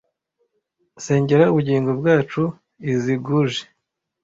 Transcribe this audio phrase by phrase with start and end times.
[1.03, 2.41] sengera ubugingo bwacu
[2.91, 3.59] izi gouges